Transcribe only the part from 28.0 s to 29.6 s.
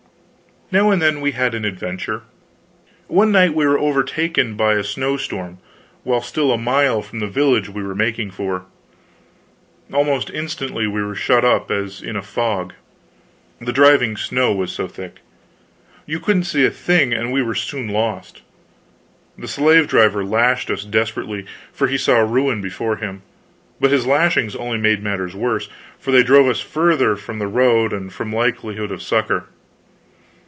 from likelihood of succor.